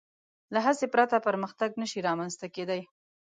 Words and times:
له 0.53 0.59
هڅې 0.65 0.87
پرته 0.93 1.17
پرمختګ 1.27 1.69
نهشي 1.81 1.99
رامنځ 2.07 2.33
ته 2.41 2.47
کېدی. 2.55 2.81